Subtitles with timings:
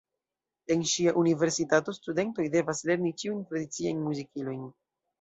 [0.75, 4.69] En ŝia universitato studentoj devas lerni ĉiujn tradiciajn muzikilojn.